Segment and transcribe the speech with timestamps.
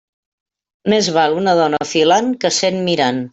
[0.93, 3.23] Més val una dona filant que cent mirant.